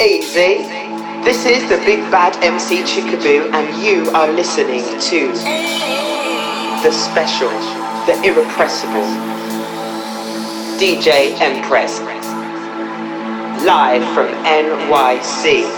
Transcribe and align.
Easy. 0.00 0.64
This 1.24 1.44
is 1.44 1.68
the 1.68 1.76
Big 1.84 2.00
Bad 2.10 2.42
MC 2.42 2.82
Chickaboo, 2.84 3.52
and 3.52 3.84
you 3.84 4.10
are 4.12 4.32
listening 4.32 4.80
to 4.98 5.28
the 6.82 6.90
special, 6.90 7.50
the 8.06 8.16
irrepressible 8.24 9.04
DJ 10.80 11.38
Empress, 11.38 12.00
live 13.62 14.02
from 14.14 14.28
NYC. 14.42 15.68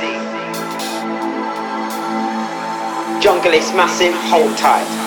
Jungle 3.21 3.55
is 3.55 3.75
massive, 3.75 4.15
hold 4.31 4.57
tight. 4.57 5.02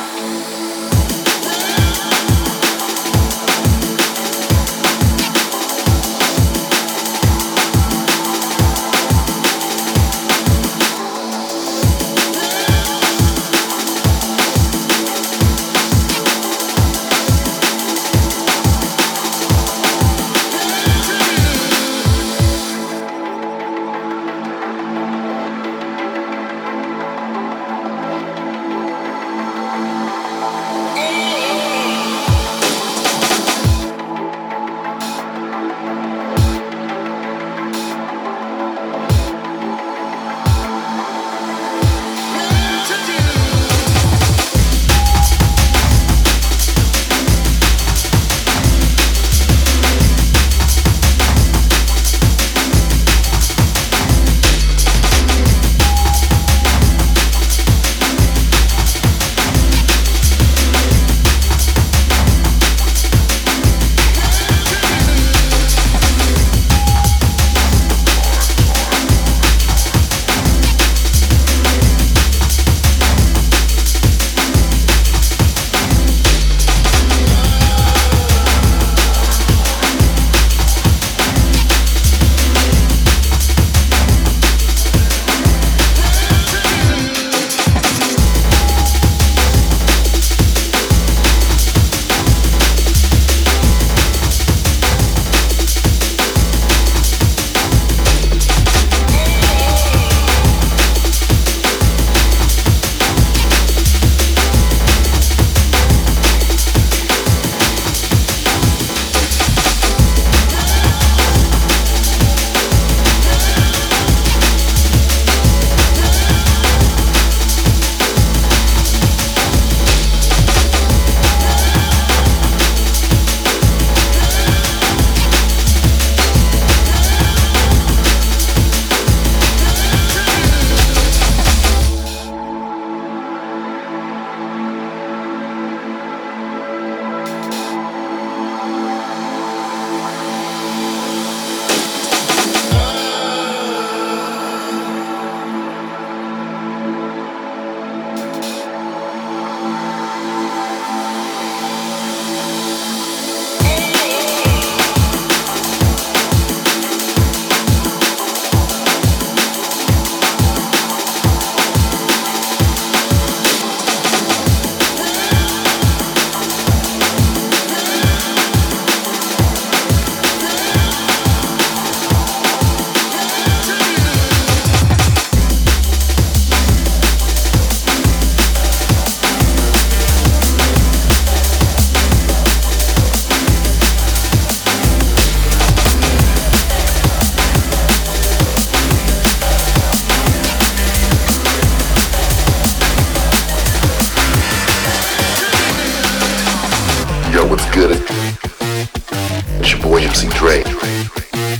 Dre. 200.36 200.64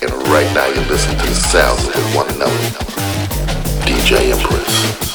And 0.02 0.12
right 0.28 0.50
now 0.54 0.68
you 0.68 0.82
listen 0.90 1.18
to 1.18 1.26
the 1.26 1.34
sounds 1.34 1.88
of 1.88 2.16
one 2.16 2.30
another. 2.30 2.52
DJ 3.86 4.32
Empress. 4.32 5.15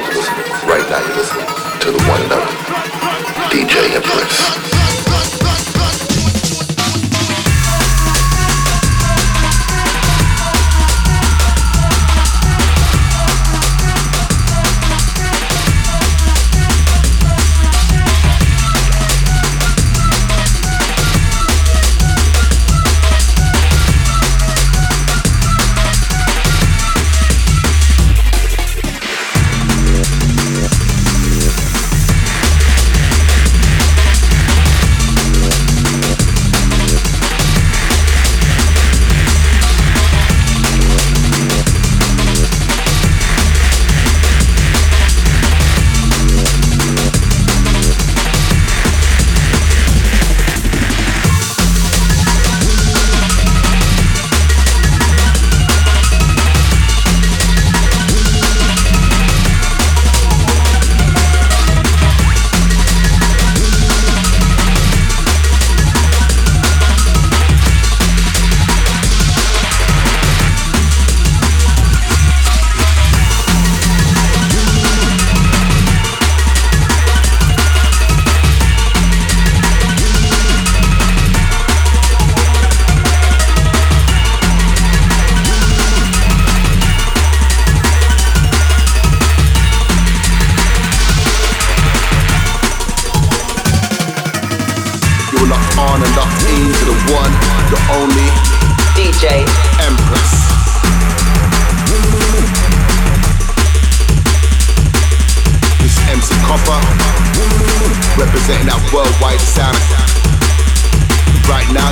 Right 0.00 0.88
now 0.88 0.98
you're 1.06 1.16
listening 1.16 1.46
to 1.80 1.90
the 1.92 2.02
one 2.08 2.22
and 2.22 2.32
only 2.32 2.54
DJ 3.52 3.94
Empress. 3.94 4.89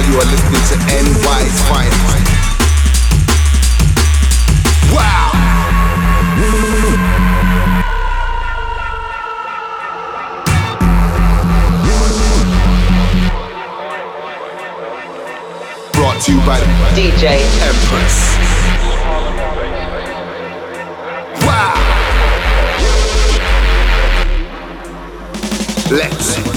You 0.09 0.15
are 0.15 0.25
listening 0.25 0.65
to 0.71 0.77
NY's 1.05 1.61
finest. 1.69 2.29
Wow! 4.91 5.33
Brought 15.93 16.23
to 16.23 16.33
you 16.33 16.39
by 16.47 16.59
DJ 16.97 17.45
Empress. 17.69 18.17
Wow! 21.45 21.75
Let's 25.91 26.48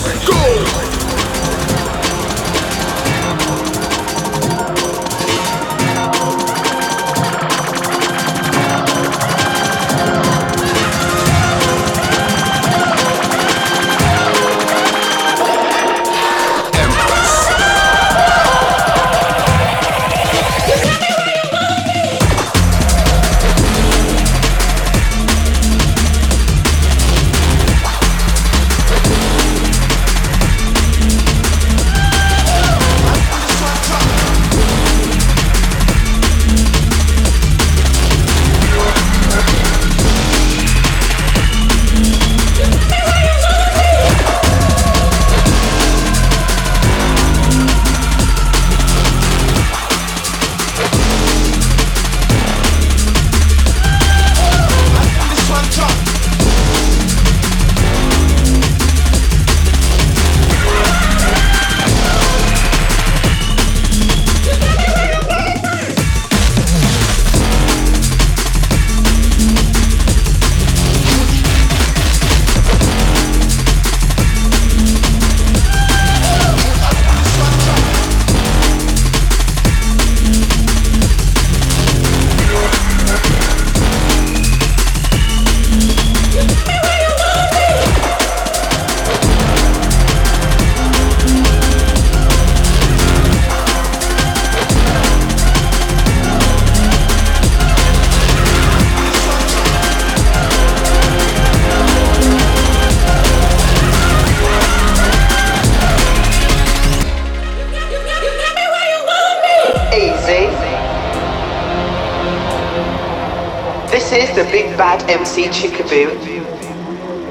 MC 115.22 115.44
Chickaboo, 115.50 116.10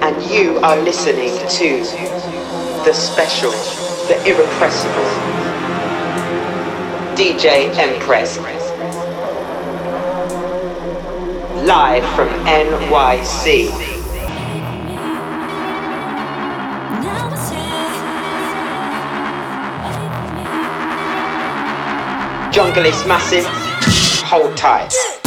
and 0.00 0.30
you 0.30 0.58
are 0.58 0.76
listening 0.82 1.36
to 1.48 1.78
the 2.84 2.92
special, 2.92 3.50
the 4.06 4.14
irrepressible 4.24 5.10
DJ 7.16 7.76
Empress. 7.76 8.38
Live 11.66 12.04
from 12.14 12.28
NYC. 12.46 13.72
Jungle 22.52 22.86
is 22.86 23.04
massive. 23.04 23.44
Hold 24.28 24.56
tight. 24.56 25.19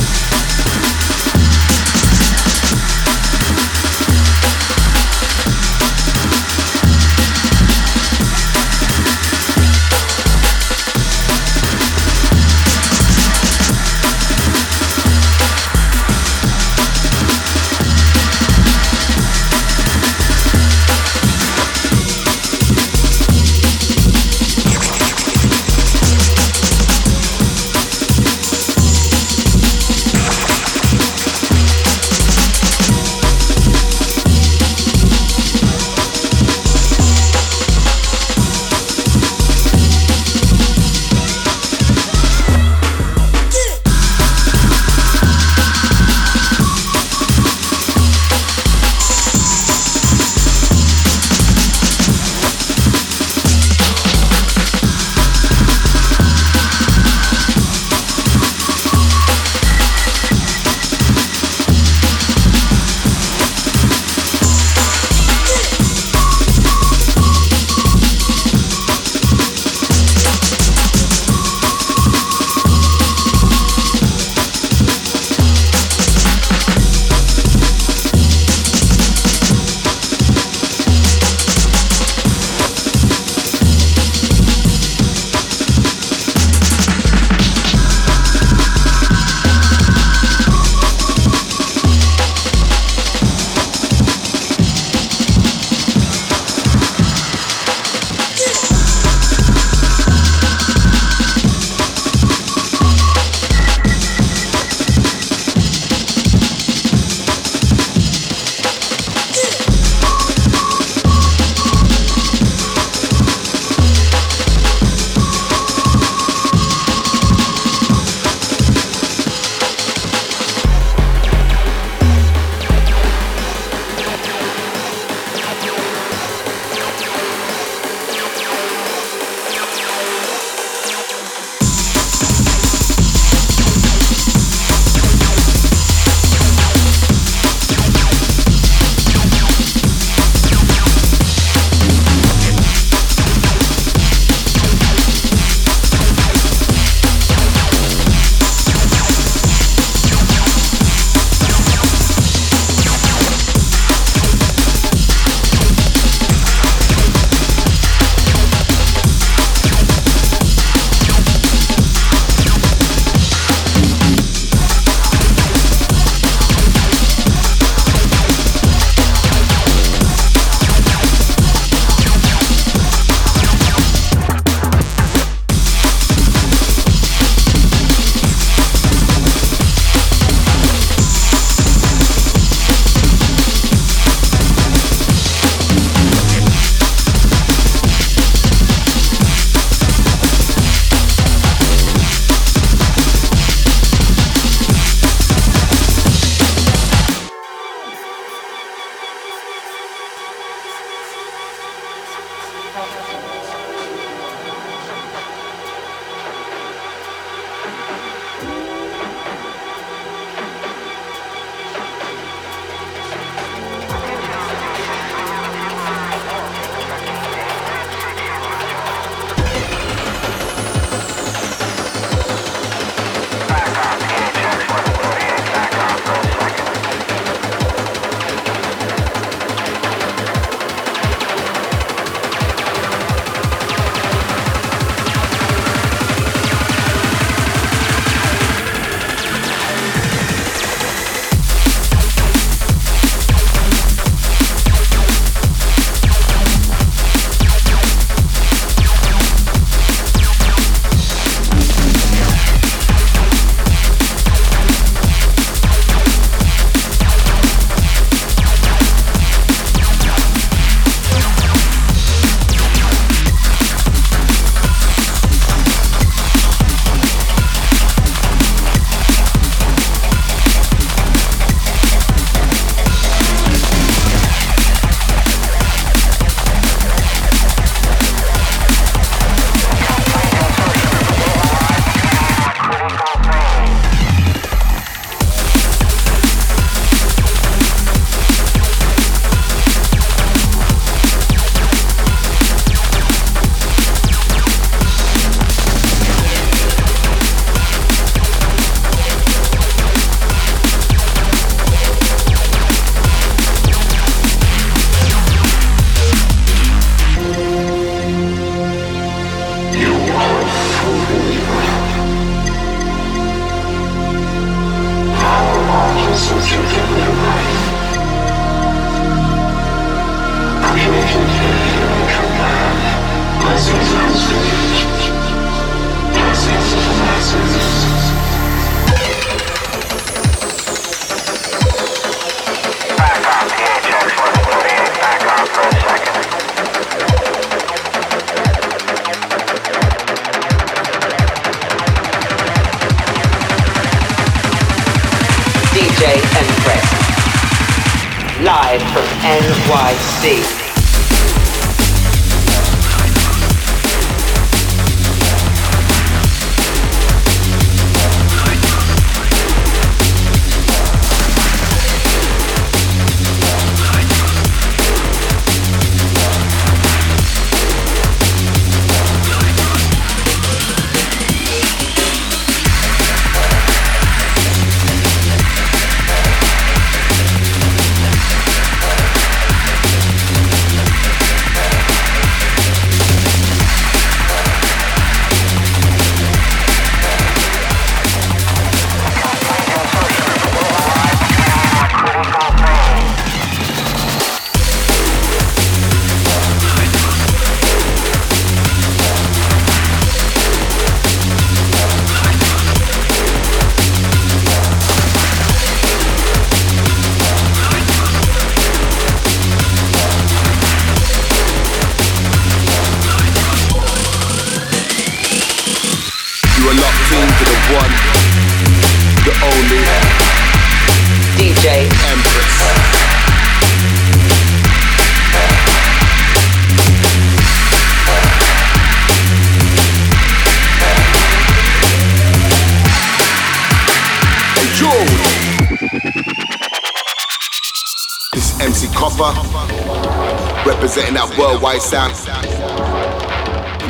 Sound. 441.84 442.14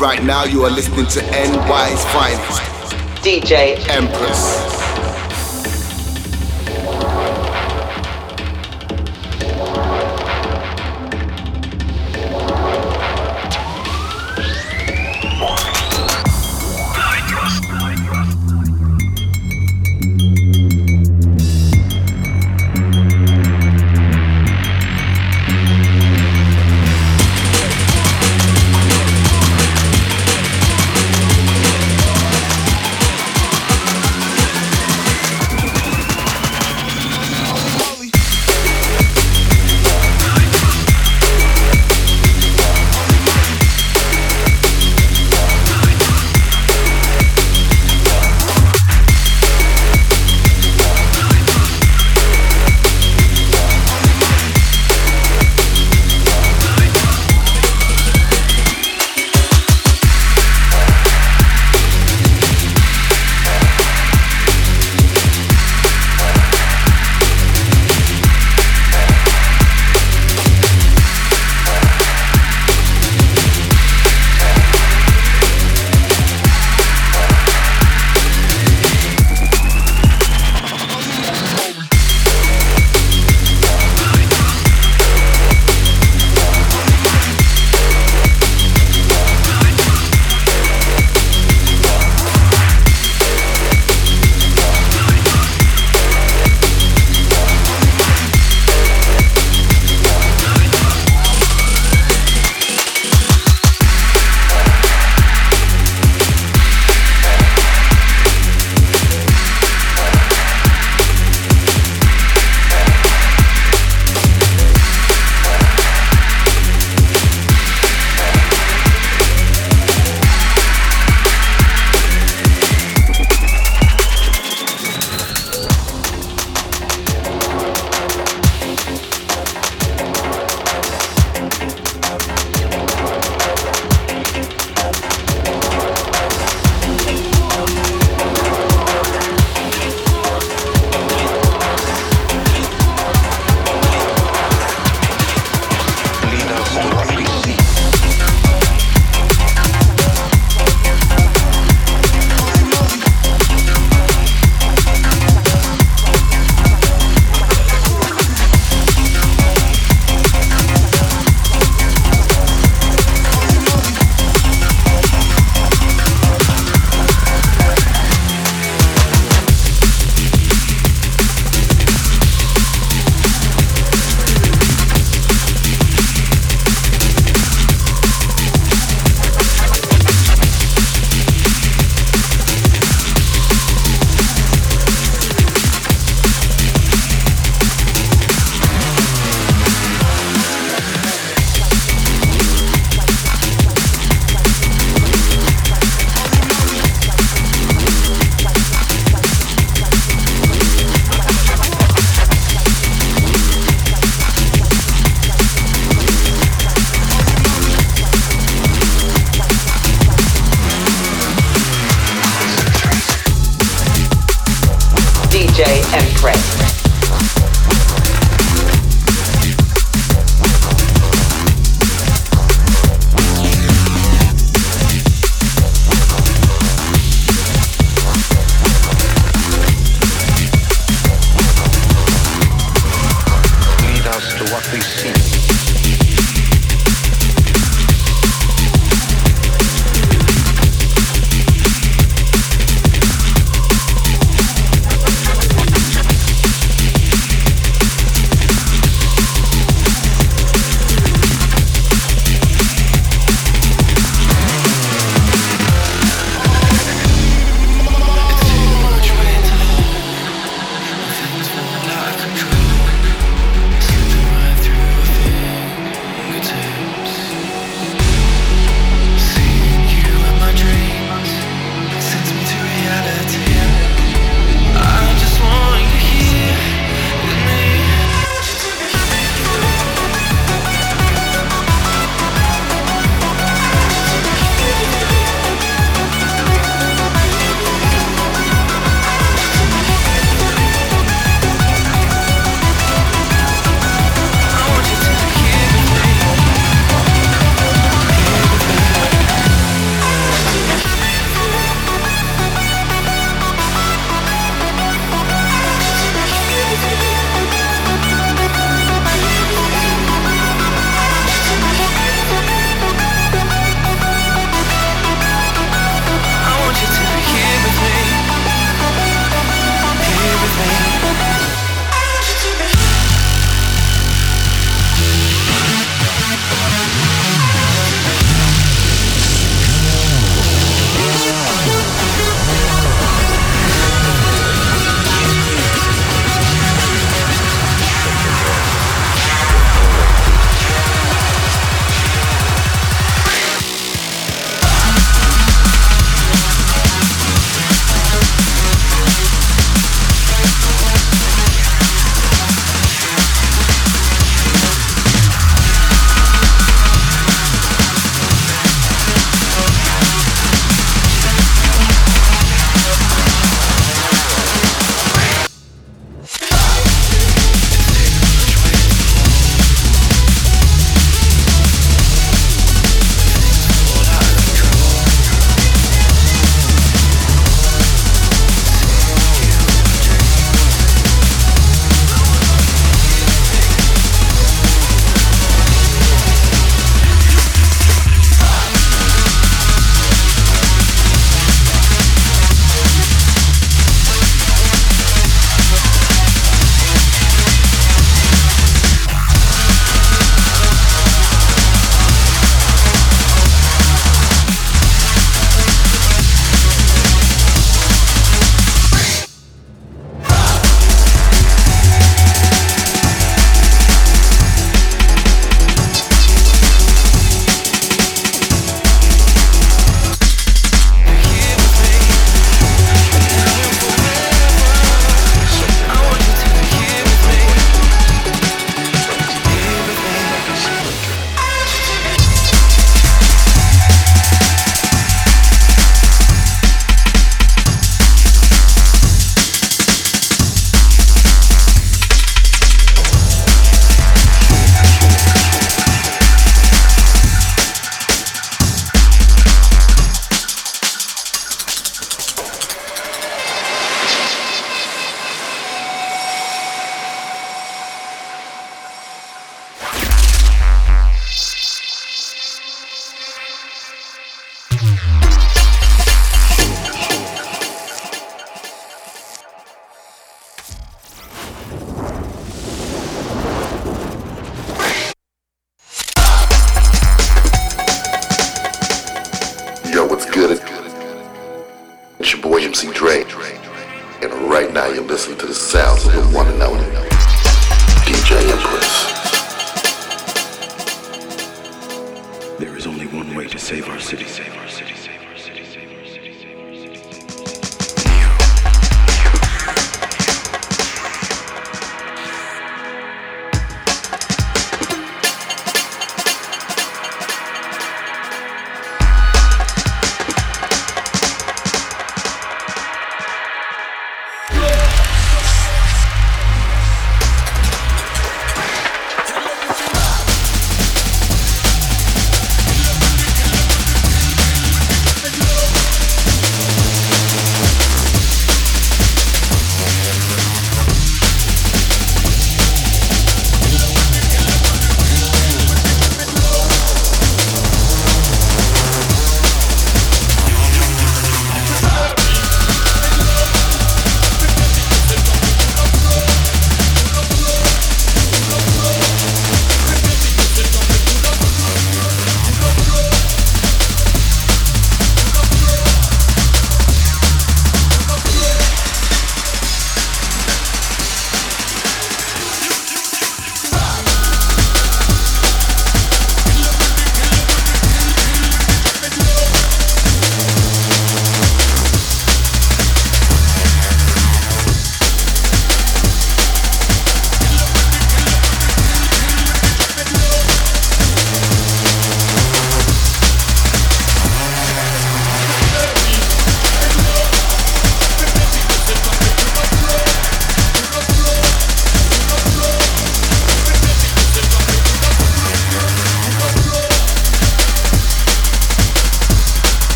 Right 0.00 0.22
now, 0.22 0.44
you 0.44 0.64
are 0.64 0.70
listening 0.70 1.06
to 1.06 1.20
NY's 1.22 2.04
finest, 2.06 2.62
DJ 3.22 3.78
Empress. 3.88 4.75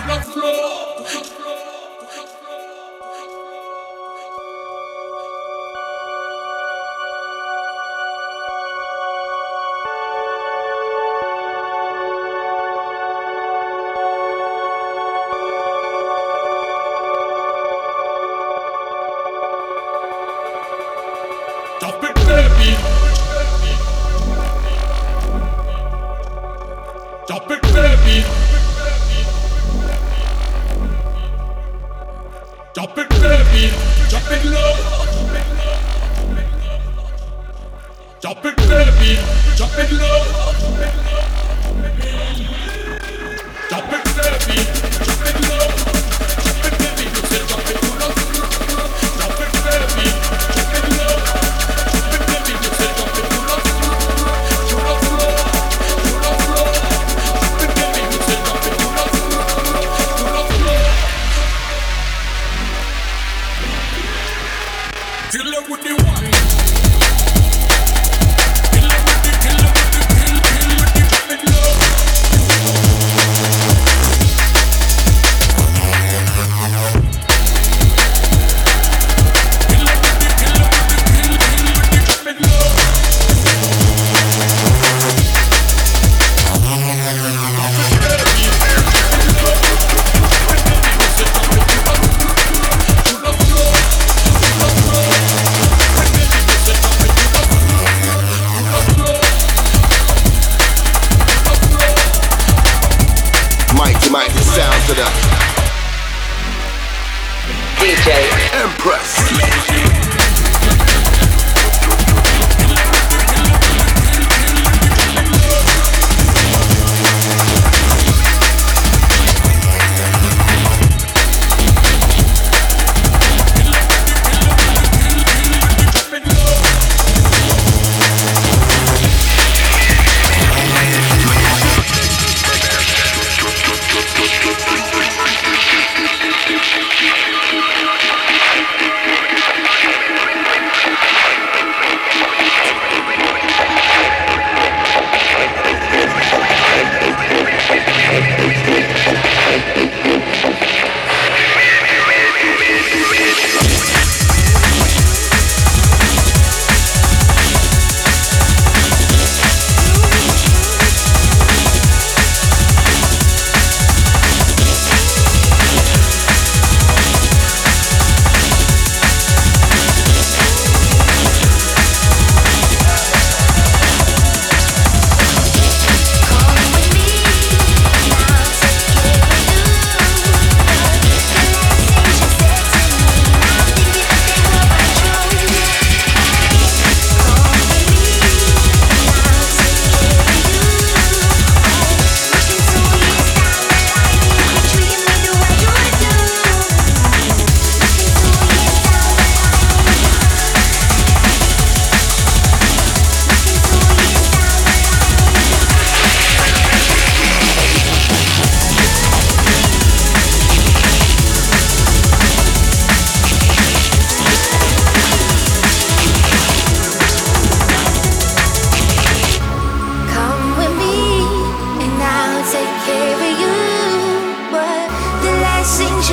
to 0.00 0.06
the 0.06 0.20
floor. 0.32 0.79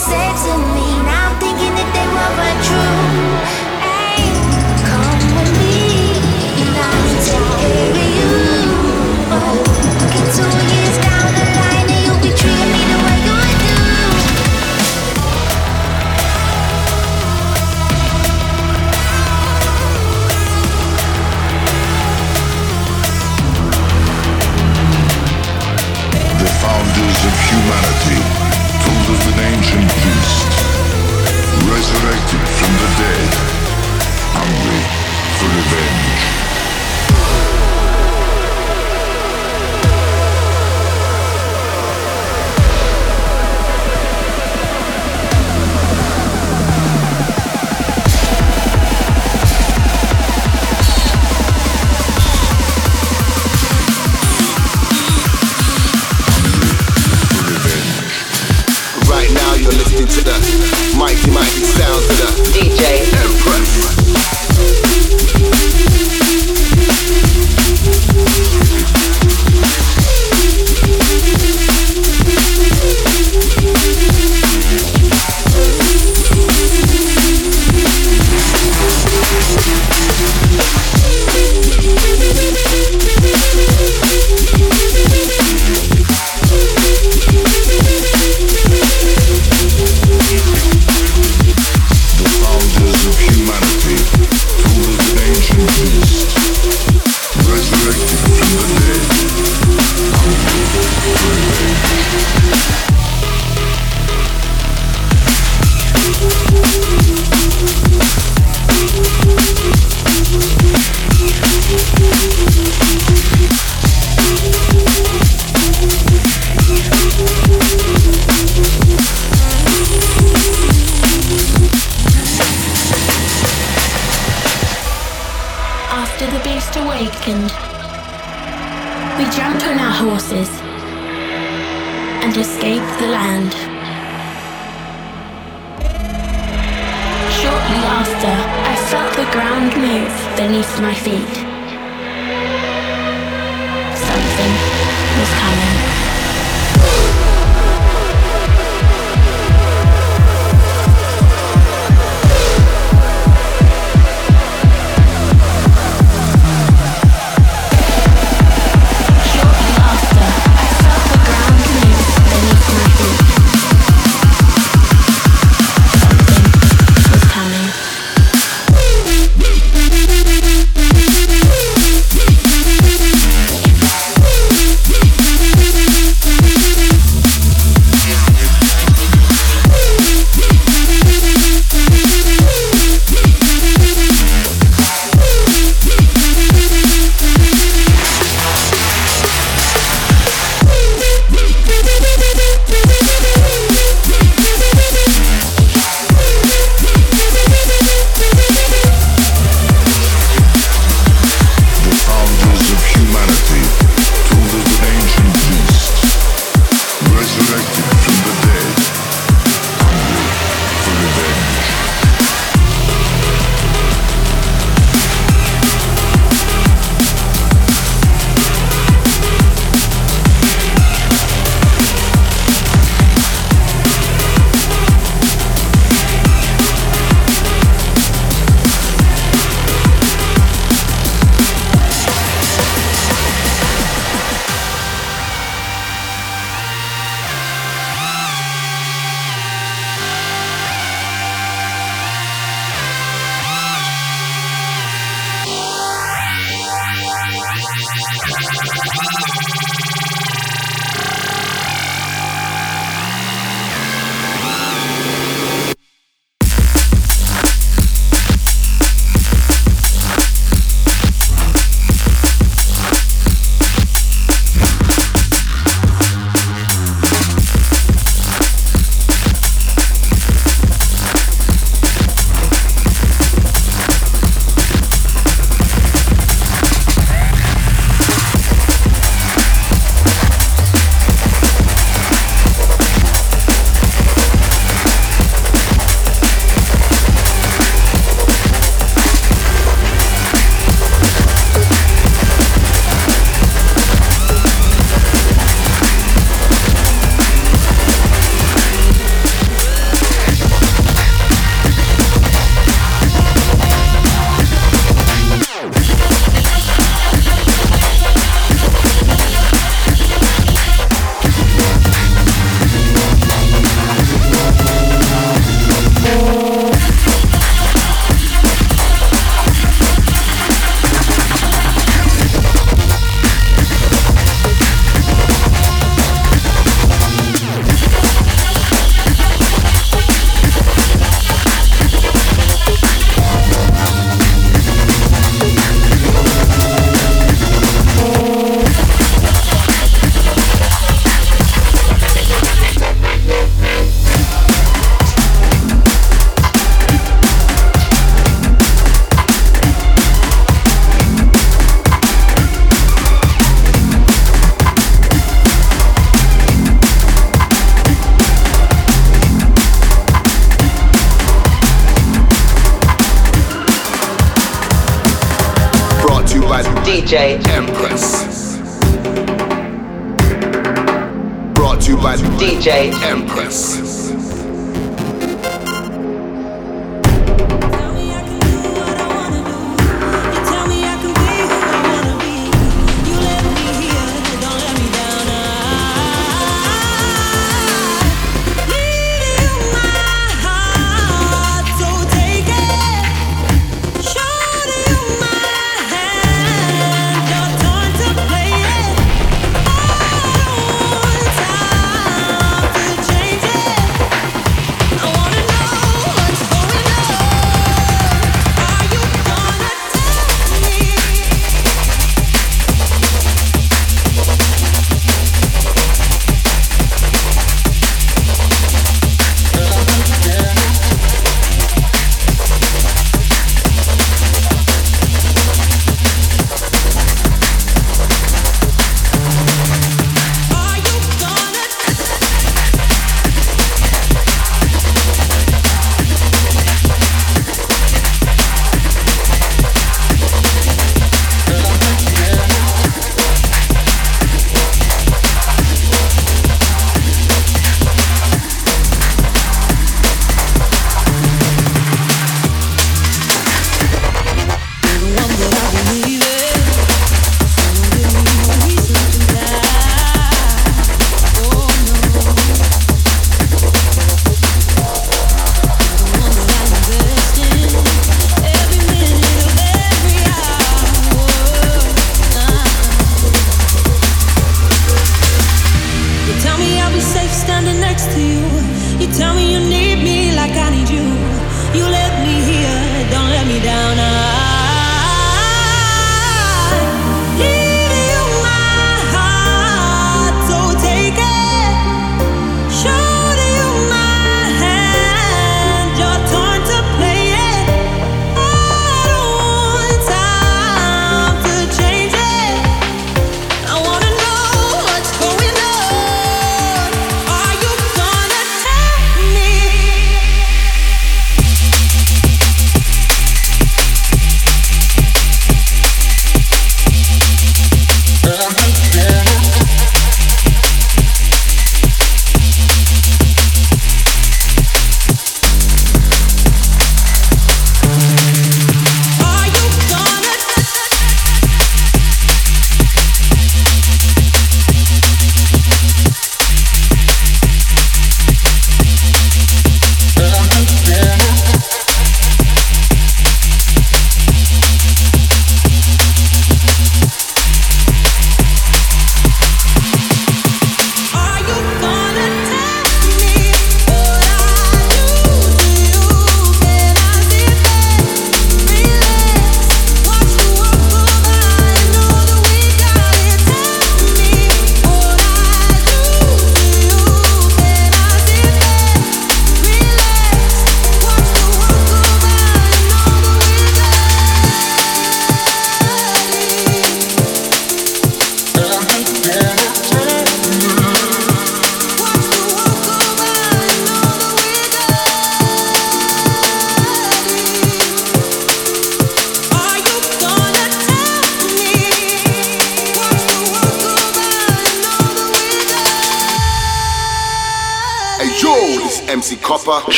say 0.00 0.32
to 0.44 0.56
me 0.72 0.89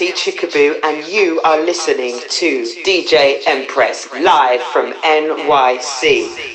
MC 0.00 0.12
Chickaboo, 0.12 0.80
and 0.82 1.06
you 1.12 1.42
are 1.42 1.60
listening 1.62 2.18
to 2.30 2.62
DJ 2.86 3.42
Empress 3.46 4.10
live 4.14 4.62
from 4.62 4.94
NYC. 5.02 6.49